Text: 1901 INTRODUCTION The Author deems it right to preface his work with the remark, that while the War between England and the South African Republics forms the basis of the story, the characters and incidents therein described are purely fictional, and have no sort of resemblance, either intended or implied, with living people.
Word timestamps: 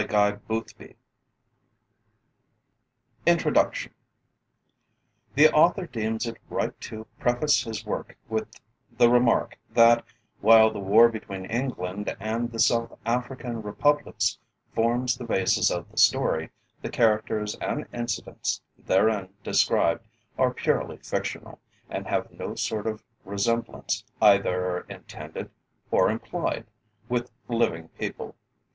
1901 0.01 0.95
INTRODUCTION 3.27 3.93
The 5.35 5.51
Author 5.53 5.85
deems 5.85 6.25
it 6.25 6.37
right 6.49 6.81
to 6.81 7.05
preface 7.19 7.61
his 7.63 7.85
work 7.85 8.17
with 8.27 8.47
the 8.97 9.11
remark, 9.11 9.59
that 9.75 10.03
while 10.39 10.71
the 10.73 10.79
War 10.79 11.07
between 11.07 11.45
England 11.45 12.17
and 12.19 12.51
the 12.51 12.57
South 12.57 12.97
African 13.05 13.61
Republics 13.61 14.39
forms 14.73 15.17
the 15.17 15.23
basis 15.23 15.69
of 15.69 15.87
the 15.91 15.97
story, 15.99 16.49
the 16.81 16.89
characters 16.89 17.53
and 17.61 17.85
incidents 17.93 18.59
therein 18.87 19.29
described 19.43 20.03
are 20.35 20.51
purely 20.51 20.97
fictional, 20.97 21.59
and 21.91 22.07
have 22.07 22.31
no 22.31 22.55
sort 22.55 22.87
of 22.87 23.03
resemblance, 23.23 24.03
either 24.19 24.79
intended 24.89 25.51
or 25.91 26.09
implied, 26.09 26.65
with 27.07 27.29
living 27.47 27.89
people. 27.99 28.35